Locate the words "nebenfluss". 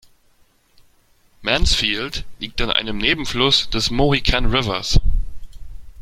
2.97-3.69